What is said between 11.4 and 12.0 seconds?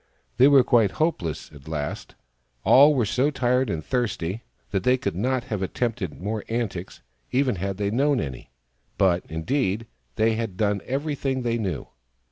they knew.